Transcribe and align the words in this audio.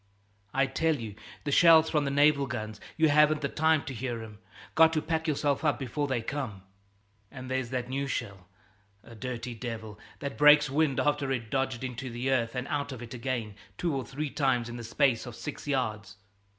"I 0.51 0.65
tell 0.65 0.95
you, 0.95 1.13
the 1.43 1.51
shells 1.51 1.87
from 1.91 2.05
the 2.05 2.09
naval 2.09 2.47
guns, 2.47 2.81
you 2.97 3.09
haven't 3.09 3.41
the 3.41 3.47
time 3.47 3.83
to 3.85 3.93
hear 3.93 4.23
'em. 4.23 4.39
Got 4.73 4.93
to 4.93 4.99
pack 5.03 5.27
yourself 5.27 5.63
up 5.63 5.77
before 5.77 6.07
they 6.07 6.23
come." 6.23 6.63
"And 7.29 7.51
there's 7.51 7.69
that 7.69 7.87
new 7.87 8.07
shell, 8.07 8.47
a 9.03 9.13
dirty 9.13 9.53
devil, 9.53 9.99
that 10.17 10.39
breaks 10.39 10.71
wind 10.71 10.99
after 10.99 11.31
it's 11.31 11.51
dodged 11.51 11.83
into 11.83 12.09
the 12.09 12.31
earth 12.31 12.55
and 12.55 12.67
out 12.69 12.91
of 12.91 13.03
it 13.03 13.13
again 13.13 13.53
two 13.77 13.95
or 13.95 14.03
three 14.03 14.31
times 14.31 14.69
in 14.69 14.77
the 14.77 14.83
space 14.83 15.27
of 15.27 15.35
six 15.35 15.67
yards. 15.67 16.17